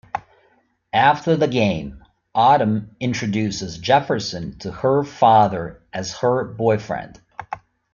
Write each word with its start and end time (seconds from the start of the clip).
After 0.93 1.35
the 1.35 1.47
game 1.47 2.03
Autumn 2.33 2.95
introduces 2.99 3.77
Jefferson 3.77 4.57
to 4.57 4.71
her 4.71 5.03
father 5.03 5.83
as 5.93 6.17
her 6.21 6.43
boyfriend. 6.43 7.21